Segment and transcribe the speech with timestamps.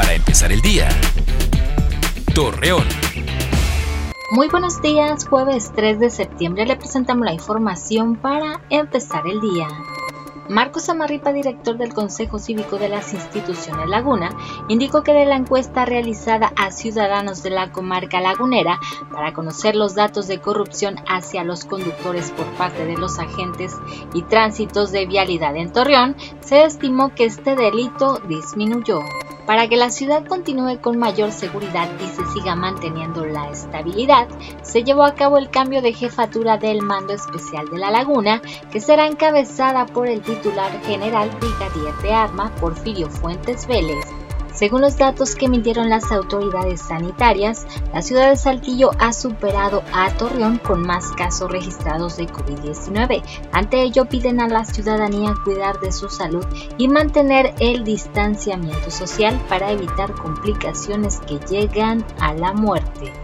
[0.00, 0.88] Para empezar el día.
[2.34, 2.86] Torreón.
[4.30, 9.68] Muy buenos días, jueves 3 de septiembre le presentamos la información para empezar el día.
[10.48, 14.30] Marcos Amarripa, director del Consejo Cívico de las Instituciones Laguna,
[14.68, 18.80] indicó que de la encuesta realizada a ciudadanos de la comarca lagunera
[19.12, 23.76] para conocer los datos de corrupción hacia los conductores por parte de los agentes
[24.14, 29.02] y tránsitos de vialidad en Torreón, se estimó que este delito disminuyó.
[29.50, 34.28] Para que la ciudad continúe con mayor seguridad y se siga manteniendo la estabilidad,
[34.62, 38.40] se llevó a cabo el cambio de jefatura del Mando Especial de la Laguna,
[38.70, 44.19] que será encabezada por el titular general brigadier de arma Porfirio Fuentes Vélez.
[44.60, 50.10] Según los datos que emitieron las autoridades sanitarias, la ciudad de Saltillo ha superado a
[50.18, 53.22] Torreón con más casos registrados de COVID-19.
[53.52, 56.44] Ante ello piden a la ciudadanía cuidar de su salud
[56.76, 63.14] y mantener el distanciamiento social para evitar complicaciones que llegan a la muerte.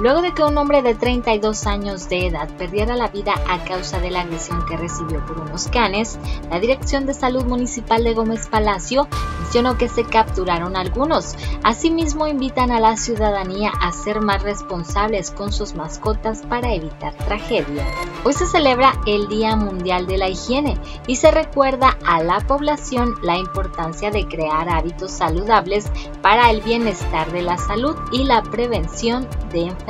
[0.00, 4.00] Luego de que un hombre de 32 años de edad perdiera la vida a causa
[4.00, 8.46] de la agresión que recibió por unos canes, la Dirección de Salud Municipal de Gómez
[8.46, 9.06] Palacio
[9.42, 11.34] mencionó que se capturaron algunos.
[11.64, 17.86] Asimismo, invitan a la ciudadanía a ser más responsables con sus mascotas para evitar tragedias.
[18.24, 20.78] Hoy se celebra el Día Mundial de la Higiene
[21.08, 25.90] y se recuerda a la población la importancia de crear hábitos saludables
[26.22, 29.89] para el bienestar de la salud y la prevención de enfermedades